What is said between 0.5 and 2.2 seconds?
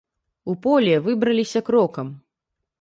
У поле выбраліся крокам.